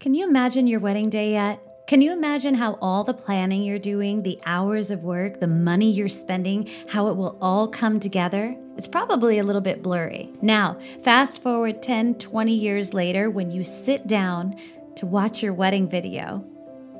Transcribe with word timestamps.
Can 0.00 0.14
you 0.14 0.26
imagine 0.26 0.66
your 0.66 0.80
wedding 0.80 1.10
day 1.10 1.32
yet? 1.32 1.60
Can 1.86 2.00
you 2.00 2.10
imagine 2.10 2.54
how 2.54 2.78
all 2.80 3.04
the 3.04 3.12
planning 3.12 3.62
you're 3.62 3.78
doing, 3.78 4.22
the 4.22 4.40
hours 4.46 4.90
of 4.90 5.04
work, 5.04 5.40
the 5.40 5.46
money 5.46 5.90
you're 5.90 6.08
spending, 6.08 6.70
how 6.88 7.08
it 7.08 7.16
will 7.16 7.36
all 7.42 7.68
come 7.68 8.00
together? 8.00 8.56
It's 8.78 8.88
probably 8.88 9.38
a 9.38 9.42
little 9.42 9.60
bit 9.60 9.82
blurry. 9.82 10.32
Now, 10.40 10.78
fast 11.04 11.42
forward 11.42 11.82
10, 11.82 12.14
20 12.14 12.50
years 12.50 12.94
later 12.94 13.28
when 13.28 13.50
you 13.50 13.62
sit 13.62 14.06
down 14.06 14.56
to 14.96 15.04
watch 15.04 15.42
your 15.42 15.52
wedding 15.52 15.86
video. 15.86 16.46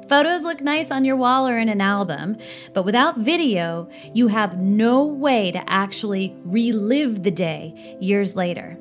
Photos 0.07 0.45
look 0.45 0.61
nice 0.61 0.91
on 0.91 1.07
your 1.07 1.17
wall 1.17 1.48
or 1.48 1.59
in 1.59 1.71
an 1.71 1.80
album, 1.80 2.37
but 2.75 2.85
without 2.85 3.17
video, 3.17 3.89
you 4.12 4.29
have 4.29 4.59
no 4.59 5.07
way 5.07 5.51
to 5.53 5.71
actually 5.71 6.37
relive 6.45 7.23
the 7.23 7.30
day 7.30 7.96
years 7.98 8.37
later. 8.37 8.77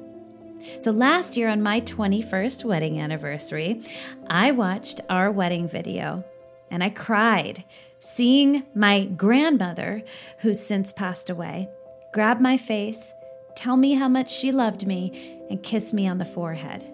So 0.79 0.91
last 0.91 1.37
year 1.37 1.49
on 1.49 1.61
my 1.61 1.81
21st 1.81 2.65
wedding 2.65 2.99
anniversary, 2.99 3.81
I 4.29 4.51
watched 4.51 5.01
our 5.09 5.31
wedding 5.31 5.67
video 5.67 6.23
and 6.71 6.83
I 6.83 6.89
cried 6.89 7.63
seeing 7.99 8.63
my 8.73 9.05
grandmother, 9.05 10.03
who's 10.39 10.59
since 10.59 10.93
passed 10.93 11.29
away, 11.29 11.69
grab 12.13 12.39
my 12.39 12.57
face, 12.57 13.13
tell 13.55 13.75
me 13.75 13.93
how 13.93 14.07
much 14.07 14.31
she 14.31 14.51
loved 14.51 14.87
me, 14.87 15.37
and 15.49 15.61
kiss 15.63 15.93
me 15.93 16.07
on 16.07 16.17
the 16.17 16.25
forehead. 16.25 16.87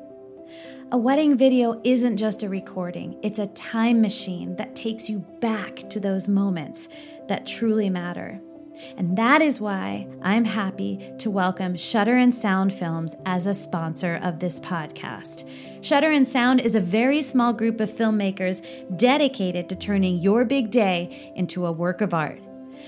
A 0.91 0.97
wedding 0.97 1.35
video 1.35 1.81
isn't 1.83 2.17
just 2.17 2.43
a 2.43 2.49
recording, 2.49 3.19
it's 3.21 3.39
a 3.39 3.47
time 3.47 4.01
machine 4.01 4.55
that 4.55 4.75
takes 4.75 5.09
you 5.09 5.19
back 5.39 5.89
to 5.89 5.99
those 5.99 6.27
moments 6.27 6.89
that 7.27 7.45
truly 7.45 7.89
matter. 7.89 8.39
And 8.97 9.17
that 9.17 9.41
is 9.41 9.59
why 9.61 10.07
I'm 10.21 10.45
happy 10.45 11.13
to 11.19 11.29
welcome 11.29 11.75
Shutter 11.75 12.17
and 12.17 12.33
Sound 12.33 12.73
Films 12.73 13.15
as 13.25 13.45
a 13.45 13.53
sponsor 13.53 14.19
of 14.21 14.39
this 14.39 14.59
podcast. 14.59 15.47
Shutter 15.81 16.11
and 16.11 16.27
Sound 16.27 16.61
is 16.61 16.75
a 16.75 16.79
very 16.79 17.21
small 17.21 17.53
group 17.53 17.79
of 17.79 17.89
filmmakers 17.89 18.65
dedicated 18.97 19.69
to 19.69 19.75
turning 19.75 20.19
your 20.19 20.45
big 20.45 20.71
day 20.71 21.31
into 21.35 21.65
a 21.65 21.71
work 21.71 22.01
of 22.01 22.13
art. 22.13 22.39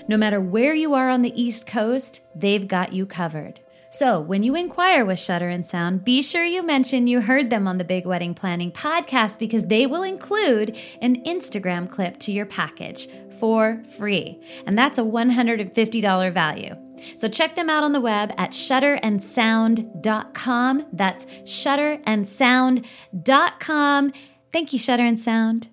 No 0.08 0.18
matter 0.18 0.40
where 0.40 0.74
you 0.74 0.94
are 0.94 1.10
on 1.10 1.22
the 1.22 1.42
East 1.42 1.68
Coast, 1.68 2.22
they've 2.36 2.68
got 2.68 2.94
you 2.94 3.06
covered. 3.06 3.60
So, 3.98 4.20
when 4.20 4.44
you 4.44 4.56
inquire 4.56 5.04
with 5.04 5.20
Shutter 5.20 5.50
and 5.50 5.66
Sound, 5.66 6.06
be 6.06 6.22
sure 6.22 6.44
you 6.44 6.62
mention 6.62 7.08
you 7.08 7.20
heard 7.20 7.50
them 7.50 7.68
on 7.68 7.80
the 7.80 7.84
Big 7.84 8.06
Wedding 8.06 8.36
Planning 8.36 8.72
podcast 8.72 9.40
because 9.40 9.66
they 9.66 9.88
will 9.88 10.04
include 10.04 10.78
an 11.02 11.24
Instagram 11.24 11.90
clip 11.90 12.20
to 12.20 12.32
your 12.32 12.46
package 12.46 13.08
for 13.40 13.82
free. 13.98 14.40
And 14.68 14.78
that's 14.78 15.00
a 15.00 15.02
$150 15.02 16.32
value. 16.32 16.76
So 17.16 17.28
check 17.28 17.56
them 17.56 17.72
out 17.72 17.84
on 17.84 17.92
the 17.92 18.00
web 18.00 18.32
at 18.38 18.52
shutterandsound.com. 18.52 20.84
That's 20.94 21.26
shutterandsound.com. 21.26 24.14
Thank 24.54 24.74
you, 24.74 24.80
Shutter 24.80 25.06
and 25.06 25.20
Sound. 25.20 25.70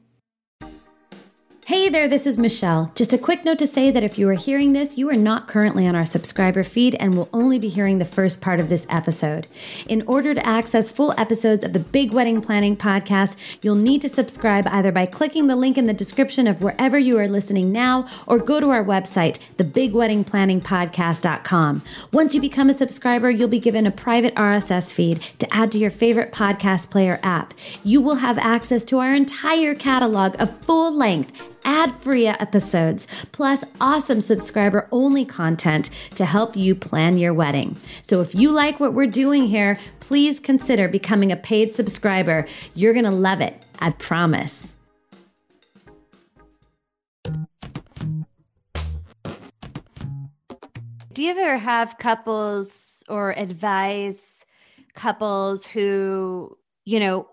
Hey 1.66 1.88
there, 1.88 2.08
this 2.08 2.26
is 2.26 2.36
Michelle. 2.36 2.92
Just 2.94 3.14
a 3.14 3.18
quick 3.18 3.42
note 3.42 3.58
to 3.60 3.66
say 3.66 3.90
that 3.90 4.02
if 4.02 4.18
you 4.18 4.28
are 4.28 4.34
hearing 4.34 4.74
this, 4.74 4.98
you 4.98 5.08
are 5.08 5.16
not 5.16 5.48
currently 5.48 5.86
on 5.86 5.96
our 5.96 6.04
subscriber 6.04 6.62
feed 6.62 6.94
and 6.96 7.16
will 7.16 7.30
only 7.32 7.58
be 7.58 7.70
hearing 7.70 7.98
the 7.98 8.04
first 8.04 8.42
part 8.42 8.60
of 8.60 8.68
this 8.68 8.86
episode. 8.90 9.46
In 9.88 10.02
order 10.02 10.34
to 10.34 10.46
access 10.46 10.90
full 10.90 11.14
episodes 11.16 11.64
of 11.64 11.72
the 11.72 11.78
Big 11.78 12.12
Wedding 12.12 12.42
Planning 12.42 12.76
Podcast, 12.76 13.38
you'll 13.62 13.76
need 13.76 14.02
to 14.02 14.10
subscribe 14.10 14.66
either 14.66 14.92
by 14.92 15.06
clicking 15.06 15.46
the 15.46 15.56
link 15.56 15.78
in 15.78 15.86
the 15.86 15.94
description 15.94 16.46
of 16.46 16.60
wherever 16.60 16.98
you 16.98 17.18
are 17.18 17.28
listening 17.28 17.72
now 17.72 18.06
or 18.26 18.38
go 18.38 18.60
to 18.60 18.68
our 18.68 18.84
website, 18.84 19.38
thebigweddingplanningpodcast.com. 19.56 21.82
Once 22.12 22.34
you 22.34 22.42
become 22.42 22.68
a 22.68 22.74
subscriber, 22.74 23.30
you'll 23.30 23.48
be 23.48 23.58
given 23.58 23.86
a 23.86 23.90
private 23.90 24.34
RSS 24.34 24.92
feed 24.92 25.22
to 25.38 25.50
add 25.50 25.72
to 25.72 25.78
your 25.78 25.90
favorite 25.90 26.30
podcast 26.30 26.90
player 26.90 27.18
app. 27.22 27.54
You 27.82 28.02
will 28.02 28.16
have 28.16 28.36
access 28.36 28.84
to 28.84 28.98
our 28.98 29.14
entire 29.14 29.74
catalog 29.74 30.38
of 30.38 30.60
full 30.60 30.94
length 30.94 31.53
ad 31.64 31.92
free 31.92 32.26
episodes, 32.26 33.06
plus 33.32 33.64
awesome 33.80 34.20
subscriber 34.20 34.88
only 34.92 35.24
content 35.24 35.90
to 36.14 36.24
help 36.24 36.56
you 36.56 36.74
plan 36.74 37.18
your 37.18 37.34
wedding. 37.34 37.76
So 38.02 38.20
if 38.20 38.34
you 38.34 38.50
like 38.52 38.80
what 38.80 38.94
we're 38.94 39.06
doing 39.06 39.44
here, 39.44 39.78
please 40.00 40.40
consider 40.40 40.88
becoming 40.88 41.32
a 41.32 41.36
paid 41.36 41.72
subscriber. 41.72 42.46
You're 42.74 42.92
going 42.92 43.04
to 43.04 43.10
love 43.10 43.40
it. 43.40 43.62
I 43.78 43.90
promise. 43.90 44.72
Do 51.12 51.22
you 51.22 51.30
ever 51.30 51.58
have 51.58 51.98
couples 51.98 53.04
or 53.08 53.30
advise 53.36 54.44
couples 54.94 55.64
who, 55.64 56.58
you 56.84 56.98
know, 56.98 57.28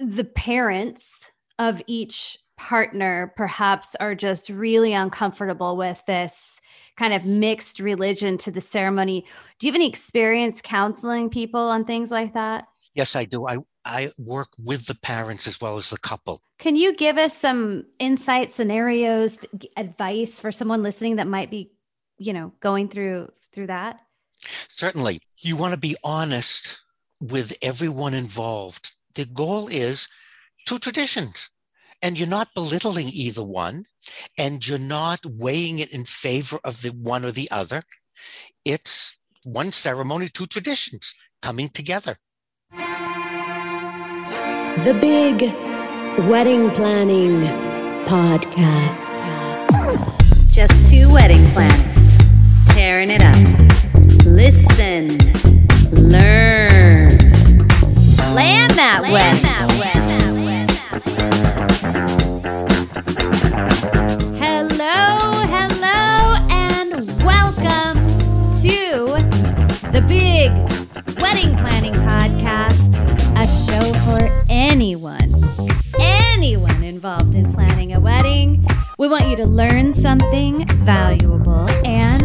the 0.00 0.22
parents 0.22 1.32
of 1.58 1.82
each 1.86 2.38
partner 2.56 3.32
perhaps 3.36 3.94
are 3.96 4.14
just 4.14 4.48
really 4.48 4.92
uncomfortable 4.92 5.76
with 5.76 6.02
this 6.06 6.60
kind 6.96 7.12
of 7.12 7.24
mixed 7.24 7.80
religion 7.80 8.38
to 8.38 8.50
the 8.50 8.60
ceremony. 8.60 9.24
Do 9.58 9.66
you 9.66 9.72
have 9.72 9.76
any 9.76 9.88
experience 9.88 10.62
counseling 10.62 11.28
people 11.30 11.60
on 11.60 11.84
things 11.84 12.10
like 12.10 12.32
that? 12.32 12.68
Yes, 12.94 13.14
I 13.14 13.24
do. 13.24 13.46
I 13.46 13.58
I 13.84 14.10
work 14.18 14.48
with 14.58 14.86
the 14.86 14.96
parents 14.96 15.46
as 15.46 15.60
well 15.60 15.76
as 15.76 15.90
the 15.90 15.98
couple. 15.98 16.42
Can 16.58 16.74
you 16.74 16.94
give 16.96 17.18
us 17.18 17.36
some 17.36 17.84
insight 17.98 18.50
scenarios, 18.50 19.38
advice 19.76 20.40
for 20.40 20.50
someone 20.50 20.82
listening 20.82 21.16
that 21.16 21.28
might 21.28 21.50
be, 21.50 21.70
you 22.18 22.32
know, 22.32 22.52
going 22.60 22.88
through 22.88 23.30
through 23.52 23.68
that? 23.68 24.00
Certainly. 24.40 25.20
You 25.38 25.56
want 25.56 25.74
to 25.74 25.80
be 25.80 25.96
honest 26.02 26.80
with 27.20 27.56
everyone 27.62 28.14
involved. 28.14 28.90
The 29.14 29.26
goal 29.26 29.68
is 29.68 30.08
two 30.66 30.78
traditions. 30.78 31.50
And 32.02 32.18
you're 32.18 32.28
not 32.28 32.48
belittling 32.54 33.08
either 33.08 33.42
one 33.42 33.86
and 34.36 34.66
you're 34.66 34.78
not 34.78 35.24
weighing 35.24 35.78
it 35.78 35.90
in 35.94 36.04
favor 36.04 36.58
of 36.62 36.82
the 36.82 36.90
one 36.90 37.24
or 37.24 37.32
the 37.32 37.48
other. 37.50 37.84
It's 38.64 39.16
one 39.44 39.72
ceremony 39.72 40.28
two 40.28 40.46
traditions 40.46 41.14
coming 41.40 41.70
together. 41.70 42.18
The 44.84 44.92
big 45.00 45.40
wedding 46.28 46.70
planning 46.72 47.40
podcast. 48.04 49.04
Just 50.52 50.90
two 50.90 51.10
wedding 51.12 51.46
planners 51.52 52.06
tearing 52.74 53.10
it 53.10 53.22
up. 53.22 53.36
Listen 54.26 55.16
learn. 55.92 57.16
Plan 58.16 58.68
that 58.76 59.00
plan 59.00 59.12
wedding 59.12 59.42
that 59.42 59.76
wedding 59.78 59.95
the 69.96 70.02
Big 70.02 70.52
Wedding 71.22 71.56
Planning 71.56 71.94
Podcast, 71.94 72.98
a 73.34 73.46
show 73.48 73.98
for 74.04 74.44
anyone, 74.50 75.32
anyone 75.98 76.84
involved 76.84 77.34
in 77.34 77.50
planning 77.50 77.94
a 77.94 78.00
wedding. 78.00 78.66
We 78.98 79.08
want 79.08 79.26
you 79.26 79.36
to 79.36 79.46
learn 79.46 79.94
something 79.94 80.66
valuable 80.84 81.70
and 81.86 82.22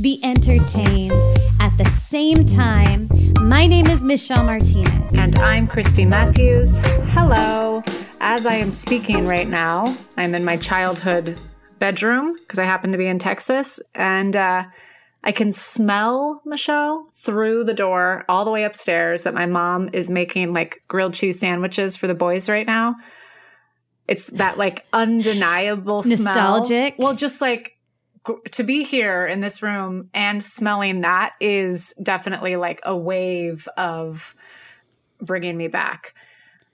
be 0.00 0.20
entertained 0.24 1.12
at 1.60 1.76
the 1.76 1.84
same 1.84 2.46
time. 2.46 3.10
My 3.42 3.66
name 3.66 3.88
is 3.88 4.02
Michelle 4.02 4.44
Martinez. 4.44 5.14
And 5.14 5.38
I'm 5.38 5.66
Christy 5.66 6.06
Matthews. 6.06 6.78
Hello. 7.12 7.82
As 8.20 8.46
I 8.46 8.54
am 8.54 8.72
speaking 8.72 9.26
right 9.26 9.48
now, 9.48 9.94
I'm 10.16 10.34
in 10.34 10.46
my 10.46 10.56
childhood 10.56 11.38
bedroom 11.78 12.36
because 12.38 12.58
I 12.58 12.64
happen 12.64 12.90
to 12.92 12.96
be 12.96 13.06
in 13.06 13.18
Texas. 13.18 13.80
And 13.94 14.34
uh, 14.34 14.64
I 15.24 15.32
can 15.32 15.52
smell 15.52 16.42
Michelle 16.44 17.08
through 17.14 17.64
the 17.64 17.74
door 17.74 18.24
all 18.28 18.44
the 18.44 18.50
way 18.50 18.64
upstairs 18.64 19.22
that 19.22 19.34
my 19.34 19.46
mom 19.46 19.90
is 19.92 20.10
making 20.10 20.52
like 20.52 20.82
grilled 20.88 21.14
cheese 21.14 21.38
sandwiches 21.38 21.96
for 21.96 22.08
the 22.08 22.14
boys 22.14 22.48
right 22.48 22.66
now. 22.66 22.96
It's 24.08 24.26
that 24.28 24.58
like 24.58 24.84
undeniable 24.92 26.02
nostalgic. 26.02 26.96
Smell. 26.96 27.08
Well, 27.08 27.16
just 27.16 27.40
like 27.40 27.76
to 28.52 28.62
be 28.64 28.82
here 28.82 29.26
in 29.26 29.40
this 29.40 29.62
room 29.62 30.10
and 30.12 30.42
smelling 30.42 31.02
that 31.02 31.34
is 31.40 31.94
definitely 32.02 32.56
like 32.56 32.80
a 32.84 32.96
wave 32.96 33.68
of 33.76 34.34
bringing 35.20 35.56
me 35.56 35.68
back. 35.68 36.14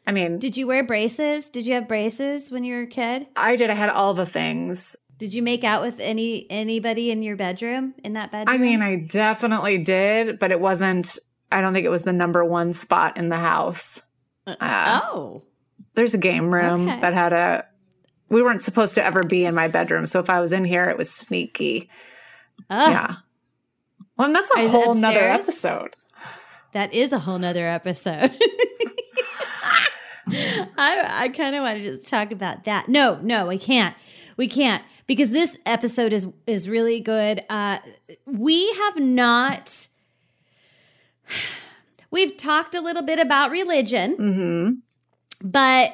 I 0.07 0.13
mean, 0.13 0.39
did 0.39 0.57
you 0.57 0.67
wear 0.67 0.85
braces? 0.85 1.51
Did 1.51 1.67
you 1.67 1.75
have 1.75 1.87
braces 1.87 2.51
when 2.51 2.65
you 2.65 2.77
were 2.77 2.83
a 2.83 2.87
kid? 2.87 3.27
I 3.37 3.57
did. 3.57 3.69
I 3.69 3.75
had 3.75 3.91
all 3.91 4.15
the 4.15 4.25
things. 4.25 4.97
Did 5.19 5.35
you 5.35 5.43
make 5.43 5.65
out 5.65 5.83
with 5.83 5.99
any 5.99 6.47
anybody 6.49 7.11
in 7.11 7.25
your 7.25 7.35
bedroom 7.35 7.95
in 8.05 8.13
that 8.13 8.31
bedroom? 8.31 8.55
I 8.55 8.59
mean, 8.59 8.83
I 8.83 8.97
definitely 8.97 9.79
did, 9.79 10.39
but 10.39 10.53
it 10.53 10.61
wasn't. 10.61 11.19
I 11.51 11.61
don't 11.61 11.73
think 11.73 11.85
it 11.85 11.91
was 11.91 12.05
the 12.05 12.13
number 12.13 12.45
one 12.45 12.73
spot 12.73 13.17
in 13.17 13.29
the 13.29 13.37
house. 13.37 14.01
Uh, 14.47 14.55
uh 14.61 15.01
oh, 15.03 15.43
there's 15.95 16.15
a 16.15 16.19
game 16.19 16.55
room 16.55 16.89
okay. 16.89 17.01
that 17.01 17.15
had 17.15 17.33
a. 17.33 17.67
We 18.29 18.43
weren't 18.43 18.63
supposed 18.63 18.95
to 18.95 19.05
ever 19.05 19.25
be 19.25 19.45
in 19.45 19.57
my 19.57 19.67
bedroom, 19.67 20.07
so 20.07 20.21
if 20.21 20.31
I 20.31 20.39
was 20.39 20.53
in 20.53 20.65
here, 20.65 20.89
it 20.89 20.97
was 20.97 21.11
sneaky. 21.11 21.91
Oh. 22.71 22.91
Yeah. 22.91 23.17
Well, 24.17 24.27
and 24.27 24.35
that's 24.35 24.51
a 24.57 24.61
Is 24.61 24.71
whole 24.71 24.95
nother 24.95 25.31
episode. 25.31 25.97
That 26.73 26.93
is 26.93 27.13
a 27.13 27.19
whole 27.19 27.39
nother 27.39 27.67
episode. 27.67 28.37
I, 30.31 31.23
I 31.25 31.29
kind 31.35 31.57
of 31.57 31.63
want 31.63 31.79
to 31.79 31.83
just 31.83 32.07
talk 32.09 32.31
about 32.31 32.65
that. 32.65 32.89
No, 32.89 33.19
no, 33.23 33.47
we 33.47 33.59
can't. 33.59 33.97
We 34.37 34.47
can't 34.47 34.85
because 35.09 35.33
this 35.33 35.59
episode 35.67 36.13
is 36.13 36.29
is 36.47 36.69
really 36.69 37.01
good. 37.01 37.43
Uh, 37.51 37.79
we 38.27 38.73
have 38.75 39.01
not. 39.01 39.89
We've 42.11 42.37
talked 42.37 42.75
a 42.75 42.81
little 42.81 43.03
bit 43.03 43.19
about 43.19 43.51
religion, 43.51 44.17
Mm-hmm. 44.17 45.47
but 45.47 45.93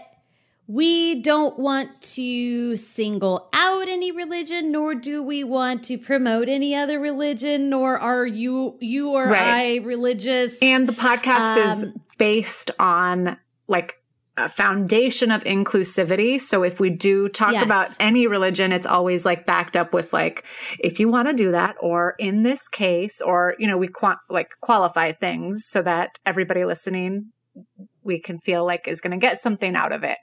we 0.67 1.21
don't 1.21 1.59
want 1.59 2.01
to 2.03 2.77
single 2.77 3.49
out 3.53 3.89
any 3.89 4.13
religion, 4.13 4.71
nor 4.71 4.95
do 4.95 5.23
we 5.23 5.43
want 5.45 5.83
to 5.85 5.99
promote 5.99 6.49
any 6.49 6.75
other 6.75 7.01
religion, 7.01 7.69
nor 7.69 7.99
are 7.99 8.25
you 8.27 8.77
you 8.81 9.11
or 9.11 9.27
Right. 9.29 9.43
I 9.43 9.85
religious. 9.85 10.57
And 10.63 10.87
the 10.89 10.93
podcast 10.93 11.57
is 11.59 11.85
Um, 11.85 12.01
based 12.17 12.71
on 12.79 13.37
like 13.67 13.99
foundation 14.49 15.31
of 15.31 15.45
inclusivity. 15.45 16.41
So 16.41 16.65
if 16.65 16.81
we 16.81 16.91
do 16.91 17.29
talk 17.29 17.53
Yes. 17.53 17.63
about 17.65 17.89
any 18.01 18.27
religion, 18.27 18.73
it's 18.73 18.87
always 18.87 19.25
like 19.25 19.47
backed 19.47 19.77
up 19.77 19.95
with 19.95 20.13
like, 20.13 20.45
if 20.81 20.99
you 20.99 21.09
want 21.09 21.29
to 21.29 21.35
do 21.35 21.53
that, 21.53 21.77
or 21.81 22.15
in 22.19 22.43
this 22.43 22.67
case, 22.69 23.21
or 23.21 23.55
you 23.59 23.67
know, 23.69 23.79
we 23.79 23.89
qua- 23.89 24.19
like 24.29 24.51
qualify 24.61 25.13
things 25.13 25.65
so 25.67 25.83
that 25.83 26.11
everybody 26.27 26.65
listening 26.65 27.27
we 28.03 28.21
can 28.21 28.39
feel 28.41 28.67
like 28.67 28.89
is 28.89 29.01
going 29.01 29.13
to 29.13 29.17
get 29.17 29.41
something 29.41 29.77
out 29.77 29.93
of 29.93 30.03
it, 30.03 30.19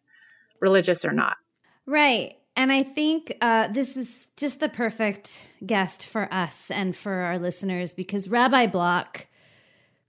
religious 0.59 1.05
or 1.05 1.13
not. 1.13 1.37
Right. 1.85 2.33
And 2.55 2.71
I 2.71 2.83
think 2.83 3.35
uh, 3.39 3.69
this 3.69 3.95
was 3.95 4.27
just 4.35 4.59
the 4.59 4.67
perfect 4.67 5.45
guest 5.65 6.05
for 6.05 6.31
us 6.33 6.69
and 6.69 6.95
for 6.95 7.13
our 7.13 7.39
listeners 7.39 7.93
because 7.93 8.27
Rabbi 8.27 8.67
Block, 8.67 9.27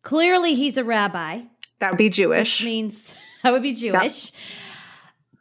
clearly 0.03 0.55
he's 0.55 0.77
a 0.77 0.83
rabbi, 0.85 1.43
That 1.83 1.91
would 1.91 1.99
be 1.99 2.07
which 2.07 2.15
Jewish. 2.17 2.65
means 2.65 3.13
that 3.43 3.53
would 3.53 3.63
be 3.63 3.75
Jewish. 3.75 4.31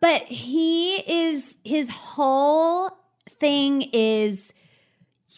But 0.02 0.24
he 0.24 0.96
is, 0.96 1.58
his 1.64 1.88
whole 1.90 2.90
thing 3.30 3.84
is 3.94 4.52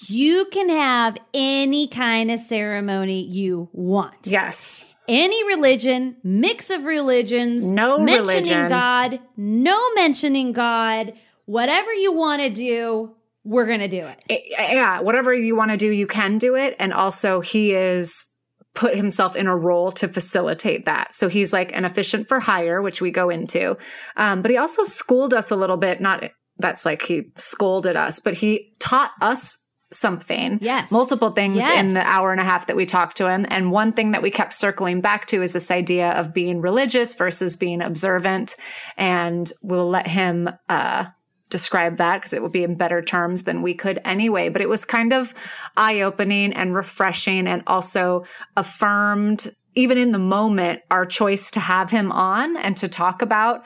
you 0.07 0.45
can 0.45 0.69
have 0.69 1.17
any 1.33 1.87
kind 1.89 2.31
of 2.31 2.39
ceremony 2.39 3.21
you 3.21 3.69
want. 3.73 4.15
yes. 4.23 4.85
Any 5.05 5.45
religion, 5.53 6.15
mix 6.23 6.69
of 6.69 6.85
religions, 6.85 7.69
No 7.69 7.97
mentioning 7.99 8.43
religion. 8.45 8.69
God, 8.69 9.19
no 9.35 9.77
mentioning 9.95 10.53
God, 10.53 11.11
whatever 11.43 11.93
you 11.93 12.13
want 12.13 12.41
to 12.41 12.49
do, 12.49 13.13
we're 13.43 13.65
going 13.65 13.81
to 13.81 13.89
do 13.89 14.05
it. 14.05 14.23
it- 14.29 14.43
yeah, 14.49 15.01
whatever 15.01 15.33
you 15.33 15.57
want 15.57 15.71
to 15.71 15.77
do, 15.77 15.89
you 15.89 16.07
can 16.07 16.37
do 16.37 16.55
it. 16.55 16.77
And 16.79 16.93
also, 16.93 17.41
he 17.41 17.73
is 17.73 18.29
put 18.73 18.95
himself 18.95 19.35
in 19.35 19.47
a 19.47 19.55
role 19.55 19.91
to 19.91 20.07
facilitate 20.07 20.85
that. 20.85 21.13
So 21.13 21.29
he's 21.29 21.53
like 21.53 21.75
an 21.75 21.85
officiant 21.85 22.27
for 22.27 22.39
hire, 22.39 22.81
which 22.81 23.01
we 23.01 23.11
go 23.11 23.29
into. 23.29 23.77
Um, 24.17 24.41
but 24.41 24.51
he 24.51 24.57
also 24.57 24.83
schooled 24.83 25.33
us 25.33 25.51
a 25.51 25.55
little 25.55 25.77
bit. 25.77 26.01
Not 26.01 26.31
that's 26.57 26.85
like 26.85 27.03
he 27.03 27.31
scolded 27.37 27.95
us, 27.95 28.19
but 28.19 28.35
he 28.35 28.73
taught 28.79 29.11
us 29.21 29.57
something. 29.91 30.59
Yes. 30.61 30.91
Multiple 30.91 31.31
things 31.31 31.63
in 31.69 31.93
the 31.93 32.01
hour 32.01 32.31
and 32.31 32.41
a 32.41 32.43
half 32.43 32.67
that 32.67 32.75
we 32.75 32.85
talked 32.85 33.17
to 33.17 33.29
him. 33.29 33.45
And 33.49 33.71
one 33.71 33.93
thing 33.93 34.11
that 34.11 34.21
we 34.21 34.31
kept 34.31 34.53
circling 34.53 35.01
back 35.01 35.27
to 35.27 35.41
is 35.41 35.53
this 35.53 35.71
idea 35.71 36.11
of 36.11 36.33
being 36.33 36.61
religious 36.61 37.13
versus 37.13 37.55
being 37.55 37.81
observant. 37.81 38.55
And 38.97 39.51
we'll 39.61 39.89
let 39.89 40.07
him 40.07 40.49
uh, 40.67 41.05
describe 41.53 41.97
that 41.97 42.15
because 42.17 42.33
it 42.33 42.41
will 42.41 42.49
be 42.49 42.63
in 42.63 42.75
better 42.75 43.01
terms 43.01 43.43
than 43.43 43.61
we 43.61 43.73
could 43.73 43.99
anyway. 44.03 44.49
But 44.49 44.61
it 44.61 44.67
was 44.67 44.83
kind 44.83 45.13
of 45.13 45.33
eye 45.77 46.01
opening 46.01 46.51
and 46.51 46.75
refreshing 46.75 47.47
and 47.47 47.63
also 47.67 48.25
affirmed, 48.57 49.47
even 49.75 49.97
in 49.97 50.11
the 50.11 50.19
moment, 50.19 50.81
our 50.91 51.05
choice 51.05 51.51
to 51.51 51.59
have 51.61 51.89
him 51.91 52.11
on 52.11 52.57
and 52.57 52.75
to 52.77 52.87
talk 52.89 53.21
about. 53.21 53.65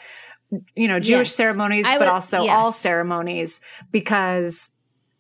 You 0.76 0.88
know, 0.88 1.00
Jewish 1.00 1.30
Yes. 1.30 1.36
ceremonies, 1.36 1.86
I 1.88 1.94
but 1.94 2.02
would- 2.02 2.08
also 2.10 2.44
yes. 2.44 2.56
all 2.56 2.72
ceremonies, 2.72 3.60
because 3.92 4.72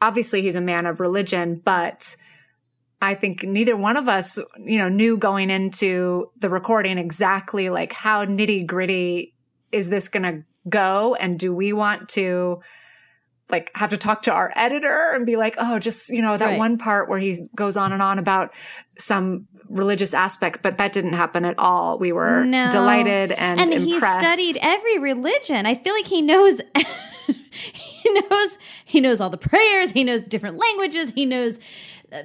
obviously 0.01 0.41
he's 0.41 0.55
a 0.55 0.61
man 0.61 0.85
of 0.85 0.99
religion, 0.99 1.61
but 1.65 2.15
I 3.01 3.13
think 3.13 3.43
neither 3.43 3.75
one 3.77 3.97
of 3.97 4.07
us, 4.07 4.39
you 4.59 4.77
know, 4.79 4.89
knew 4.89 5.17
going 5.17 5.49
into 5.49 6.29
the 6.39 6.49
recording 6.49 6.97
exactly 6.97 7.69
like 7.69 7.93
how 7.93 8.25
nitty 8.25 8.65
gritty 8.65 9.33
is 9.71 9.89
this 9.89 10.07
going 10.09 10.23
to 10.23 10.43
go, 10.69 11.15
and 11.15 11.39
do 11.39 11.53
we 11.53 11.73
want 11.73 12.09
to 12.09 12.59
like 13.49 13.71
have 13.75 13.91
to 13.91 13.97
talk 13.97 14.23
to 14.23 14.33
our 14.33 14.51
editor 14.57 15.11
and 15.13 15.25
be 15.25 15.37
like, 15.37 15.55
oh, 15.57 15.79
just 15.79 16.09
you 16.09 16.21
know 16.21 16.35
that 16.35 16.47
Right. 16.47 16.57
one 16.57 16.77
part 16.77 17.07
where 17.09 17.19
he 17.19 17.39
goes 17.55 17.77
on 17.77 17.93
and 17.93 18.01
on 18.01 18.19
about 18.19 18.53
some 18.97 19.47
religious 19.69 20.13
aspect, 20.13 20.61
but 20.61 20.77
that 20.79 20.91
didn't 20.93 21.13
happen 21.13 21.45
at 21.45 21.55
all. 21.57 21.97
We 21.97 22.11
were 22.11 22.43
No. 22.45 22.69
delighted 22.69 23.31
and, 23.31 23.59
And 23.61 23.73
he 23.73 23.99
studied 23.99 24.57
every 24.61 24.99
religion. 24.99 25.65
I 25.65 25.75
feel 25.75 25.93
like 25.93 26.07
he 26.07 26.21
knows 26.21 26.59
he 27.65 28.09
knows 28.13 28.57
he 28.85 28.99
knows 28.99 29.19
all 29.21 29.29
the 29.29 29.37
prayers, 29.37 29.91
he 29.91 30.03
knows 30.03 30.23
different 30.23 30.57
languages, 30.57 31.11
he 31.15 31.25
knows 31.25 31.59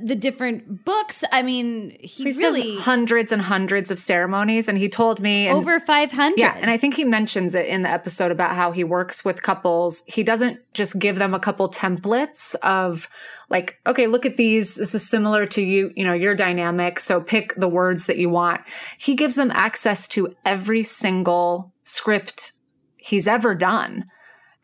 the 0.00 0.14
different 0.14 0.84
books. 0.84 1.24
I 1.32 1.42
mean, 1.42 1.96
he 2.00 2.24
He 2.24 2.38
really 2.38 2.74
does 2.76 2.84
hundreds 2.84 3.32
and 3.32 3.42
hundreds 3.42 3.90
of 3.90 3.98
ceremonies, 3.98 4.68
and 4.68 4.78
he 4.78 4.88
told 4.88 5.20
me 5.20 5.48
and- 5.48 5.58
over 5.58 5.80
500. 5.80 6.38
Yeah, 6.38 6.56
and 6.60 6.70
I 6.70 6.76
think 6.76 6.94
he 6.94 7.04
mentions 7.04 7.54
it 7.54 7.66
in 7.66 7.82
the 7.82 7.90
episode 7.90 8.30
about 8.30 8.52
how 8.52 8.70
he 8.70 8.84
works 8.84 9.24
with 9.24 9.42
couples. 9.42 10.04
He 10.06 10.22
doesn't 10.22 10.60
just 10.72 10.98
give 10.98 11.16
them 11.16 11.34
a 11.34 11.40
couple 11.40 11.68
templates 11.68 12.54
of 12.62 13.08
like, 13.50 13.78
okay, 13.86 14.06
look 14.06 14.24
at 14.24 14.36
these. 14.36 14.76
This 14.76 14.94
is 14.94 15.08
similar 15.08 15.46
to 15.46 15.62
you, 15.62 15.92
you 15.96 16.04
know, 16.04 16.14
your 16.14 16.34
dynamic. 16.34 17.00
So 17.00 17.20
pick 17.20 17.54
the 17.56 17.68
words 17.68 18.06
that 18.06 18.18
you 18.18 18.30
want. 18.30 18.60
He 18.98 19.14
gives 19.14 19.34
them 19.34 19.50
access 19.52 20.06
to 20.08 20.34
every 20.44 20.84
single 20.84 21.72
script 21.84 22.52
he's 22.96 23.26
ever 23.26 23.54
done. 23.54 24.04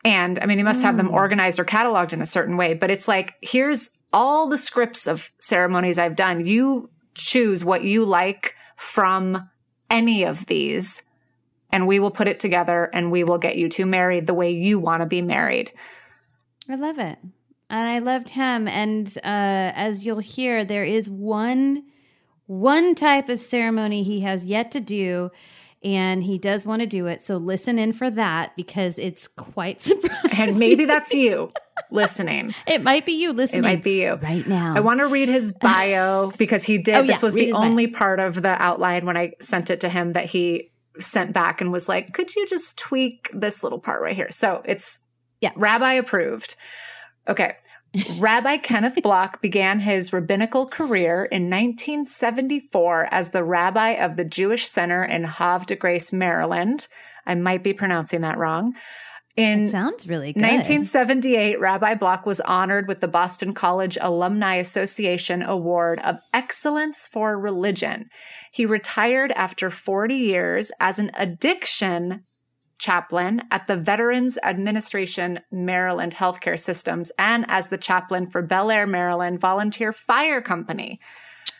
And 0.05 0.39
I 0.39 0.45
mean, 0.45 0.57
he 0.57 0.63
must 0.63 0.81
have 0.83 0.95
them 0.95 1.09
mm. 1.09 1.13
organized 1.13 1.59
or 1.59 1.65
cataloged 1.65 2.13
in 2.13 2.21
a 2.21 2.25
certain 2.25 2.55
way, 2.55 2.73
but 2.73 2.89
it's 2.89 3.07
like, 3.07 3.35
here's 3.41 3.98
all 4.11 4.47
the 4.47 4.57
scripts 4.57 5.07
of 5.07 5.31
ceremonies 5.39 5.97
I've 5.97 6.15
done. 6.15 6.45
You 6.45 6.89
choose 7.13 7.63
what 7.63 7.83
you 7.83 8.05
like 8.05 8.55
from 8.75 9.49
any 9.89 10.23
of 10.23 10.45
these 10.45 11.03
and 11.71 11.87
we 11.87 11.99
will 11.99 12.11
put 12.11 12.27
it 12.27 12.39
together 12.39 12.89
and 12.93 13.11
we 13.11 13.23
will 13.23 13.37
get 13.37 13.57
you 13.57 13.69
two 13.69 13.85
married 13.85 14.25
the 14.25 14.33
way 14.33 14.51
you 14.51 14.79
want 14.79 15.01
to 15.01 15.07
be 15.07 15.21
married. 15.21 15.71
I 16.69 16.75
love 16.75 16.99
it. 16.99 17.19
And 17.69 17.89
I 17.89 17.99
loved 17.99 18.31
him. 18.31 18.67
And 18.67 19.07
uh, 19.17 19.71
as 19.75 20.03
you'll 20.03 20.19
hear, 20.19 20.65
there 20.65 20.83
is 20.83 21.09
one 21.09 21.83
one 22.47 22.95
type 22.95 23.29
of 23.29 23.39
ceremony 23.39 24.01
he 24.01 24.21
has 24.21 24.45
yet 24.45 24.71
to 24.71 24.79
do, 24.79 25.29
and 25.83 26.23
he 26.23 26.37
does 26.37 26.65
want 26.65 26.81
to 26.81 26.85
do 26.85 27.07
it. 27.07 27.21
So 27.21 27.37
listen 27.37 27.79
in 27.79 27.93
for 27.93 28.09
that 28.11 28.55
because 28.55 28.99
it's 28.99 29.27
quite 29.27 29.81
surprising. 29.81 30.31
And 30.37 30.59
maybe 30.59 30.85
that's 30.85 31.13
you 31.13 31.51
listening. 31.91 32.53
it 32.67 32.83
might 32.83 33.05
be 33.05 33.13
you 33.13 33.31
listening. 33.33 33.63
It 33.63 33.67
might 33.67 33.83
be 33.83 34.01
you. 34.03 34.15
right 34.15 34.45
now. 34.45 34.73
I 34.75 34.81
want 34.81 34.99
to 34.99 35.07
read 35.07 35.29
his 35.29 35.51
bio 35.61 36.31
because 36.37 36.63
he 36.63 36.77
did. 36.77 36.95
Oh, 36.95 37.01
this 37.03 37.21
yeah, 37.21 37.25
was 37.25 37.33
the 37.33 37.45
his 37.45 37.55
bio. 37.55 37.63
only 37.65 37.87
part 37.87 38.19
of 38.19 38.41
the 38.41 38.61
outline 38.61 39.05
when 39.05 39.15
I 39.17 39.33
sent 39.39 39.69
it 39.69 39.81
to 39.81 39.89
him 39.89 40.13
that 40.13 40.25
he 40.25 40.71
sent 40.99 41.31
back 41.33 41.61
and 41.61 41.71
was 41.71 41.87
like, 41.87 42.13
could 42.13 42.35
you 42.35 42.45
just 42.45 42.77
tweak 42.77 43.29
this 43.33 43.63
little 43.63 43.79
part 43.79 44.01
right 44.01 44.15
here? 44.15 44.29
So 44.31 44.61
it's 44.65 44.99
Yeah. 45.39 45.51
rabbi 45.55 45.93
approved. 45.93 46.55
Okay. 47.27 47.55
Rabbi 48.19 48.57
Kenneth 48.57 49.01
Block 49.01 49.41
began 49.41 49.79
his 49.79 50.13
rabbinical 50.13 50.67
career 50.67 51.25
in 51.25 51.43
1974 51.49 53.07
as 53.11 53.29
the 53.29 53.43
rabbi 53.43 53.91
of 53.91 54.15
the 54.15 54.25
Jewish 54.25 54.67
Center 54.67 55.03
in 55.03 55.23
Havre 55.23 55.65
de 55.65 55.75
Grace, 55.75 56.13
Maryland. 56.13 56.87
I 57.25 57.35
might 57.35 57.63
be 57.63 57.73
pronouncing 57.73 58.21
that 58.21 58.37
wrong. 58.37 58.75
In 59.35 59.67
sounds 59.67 60.07
really 60.07 60.33
good. 60.33 60.41
1978, 60.41 61.59
Rabbi 61.59 61.95
Block 61.95 62.25
was 62.25 62.41
honored 62.41 62.87
with 62.87 62.99
the 62.99 63.07
Boston 63.07 63.53
College 63.53 63.97
Alumni 64.01 64.55
Association 64.55 65.43
Award 65.43 65.99
of 65.99 66.17
Excellence 66.33 67.07
for 67.07 67.39
Religion. 67.39 68.09
He 68.51 68.65
retired 68.65 69.31
after 69.31 69.69
40 69.69 70.15
years 70.15 70.71
as 70.79 70.99
an 70.99 71.11
addiction 71.13 72.25
chaplain 72.79 73.43
at 73.51 73.67
the 73.67 73.77
Veterans 73.77 74.39
Administration 74.43 75.39
Maryland 75.51 76.15
Healthcare 76.15 76.59
Systems 76.59 77.11
and 77.19 77.45
as 77.47 77.67
the 77.67 77.77
chaplain 77.77 78.25
for 78.25 78.41
Bel 78.41 78.71
Air, 78.71 78.87
Maryland 78.87 79.39
Volunteer 79.39 79.93
Fire 79.93 80.41
Company. 80.41 80.99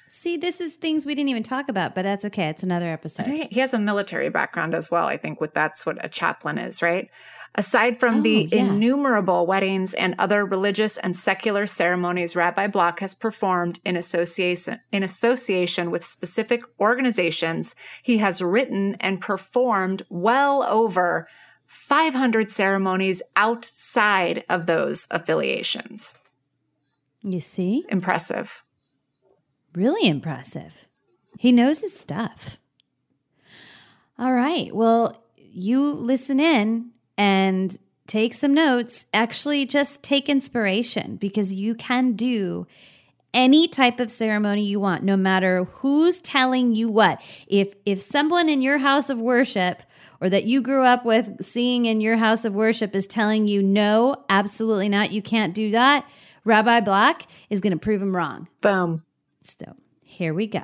See, 0.07 0.37
this 0.37 0.59
is 0.59 0.73
things 0.73 1.05
we 1.05 1.13
didn't 1.13 1.29
even 1.29 1.43
talk 1.43 1.69
about, 1.69 1.93
but 1.93 2.01
that's 2.01 2.25
okay. 2.25 2.47
It's 2.47 2.63
another 2.63 2.87
episode. 2.89 3.27
He 3.51 3.59
has 3.59 3.75
a 3.75 3.79
military 3.79 4.29
background 4.29 4.73
as 4.73 4.89
well. 4.89 5.05
I 5.05 5.17
think 5.17 5.39
what 5.39 5.53
that's 5.53 5.85
what 5.85 6.03
a 6.03 6.09
chaplain 6.09 6.57
is, 6.57 6.81
right? 6.81 7.09
Aside 7.55 7.99
from 7.99 8.21
the 8.21 8.45
Oh, 8.45 8.55
yeah. 8.55 8.59
innumerable 8.63 9.45
weddings 9.47 9.93
and 9.93 10.15
other 10.19 10.45
religious 10.45 10.97
and 10.97 11.15
secular 11.15 11.65
ceremonies 11.65 12.35
Rabbi 12.35 12.67
Block 12.67 12.99
has 12.99 13.15
performed 13.15 13.79
in 13.83 13.95
association 13.97 14.79
in 14.91 15.03
association 15.03 15.89
with 15.91 16.05
specific 16.05 16.61
organizations, 16.79 17.75
he 18.03 18.17
has 18.19 18.41
written 18.41 18.95
and 18.99 19.19
performed 19.19 20.03
well 20.09 20.63
over 20.63 21.27
500 21.65 22.51
ceremonies 22.51 23.21
outside 23.35 24.43
of 24.49 24.65
those 24.65 25.07
affiliations. 25.11 26.17
You 27.21 27.39
see? 27.41 27.85
Impressive. 27.89 28.63
Really 29.73 30.07
impressive. 30.07 30.85
He 31.37 31.51
knows 31.51 31.81
his 31.81 31.97
stuff. 31.97 32.57
All 34.17 34.33
right. 34.33 34.73
Well, 34.75 35.23
you 35.35 35.91
listen 35.93 36.39
in 36.39 36.91
and 37.19 37.77
take 38.07 38.33
some 38.33 38.53
notes, 38.53 39.05
actually 39.13 39.65
just 39.65 40.01
take 40.01 40.29
inspiration 40.29 41.17
because 41.17 41.53
you 41.53 41.75
can 41.75 42.13
do 42.13 42.65
any 43.33 43.67
type 43.67 43.99
of 43.99 44.09
ceremony 44.09 44.63
you 44.63 44.79
want 44.79 45.03
no 45.03 45.15
matter 45.15 45.65
who's 45.65 46.19
telling 46.21 46.73
you 46.73 46.89
what. 46.89 47.21
If 47.45 47.75
if 47.85 48.01
someone 48.01 48.49
in 48.49 48.63
your 48.63 48.79
house 48.79 49.11
of 49.11 49.19
worship 49.19 49.83
or 50.21 50.29
that 50.29 50.45
you 50.45 50.61
grew 50.61 50.83
up 50.83 51.05
with 51.05 51.45
seeing 51.45 51.85
in 51.85 52.01
your 52.01 52.17
house 52.17 52.45
of 52.45 52.55
worship 52.55 52.95
is 52.95 53.05
telling 53.05 53.47
you 53.47 53.61
no 53.61 54.25
absolutely 54.29 54.89
not 54.89 55.11
you 55.11 55.21
can't 55.21 55.53
do 55.53 55.69
that 55.71 56.09
rabbi 56.43 56.79
Block 56.79 57.23
is 57.51 57.61
going 57.61 57.73
to 57.73 57.77
prove 57.77 58.01
him 58.01 58.15
wrong. 58.15 58.47
Boom. 58.61 59.03
So 59.43 59.75
here 60.01 60.33
we 60.33 60.47
go 60.47 60.63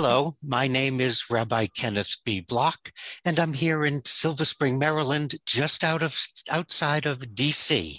Hello, 0.00 0.34
my 0.44 0.68
name 0.68 1.00
is 1.00 1.28
Rabbi 1.28 1.66
Kenneth 1.66 2.18
B. 2.24 2.40
Block, 2.40 2.92
and 3.26 3.36
I'm 3.36 3.52
here 3.52 3.84
in 3.84 4.04
Silver 4.04 4.44
Spring, 4.44 4.78
Maryland, 4.78 5.34
just 5.44 5.82
out 5.82 6.04
of 6.04 6.16
outside 6.48 7.04
of 7.04 7.34
DC. 7.34 7.98